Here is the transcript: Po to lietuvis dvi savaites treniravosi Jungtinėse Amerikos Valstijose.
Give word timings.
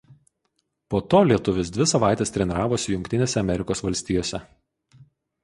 Po 0.93 1.01
to 1.13 1.19
lietuvis 1.31 1.69
dvi 1.75 1.87
savaites 1.91 2.33
treniravosi 2.39 2.93
Jungtinėse 2.95 3.43
Amerikos 3.45 3.87
Valstijose. 3.89 4.43